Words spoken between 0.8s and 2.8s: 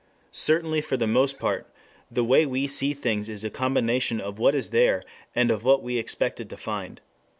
for the most part, the way we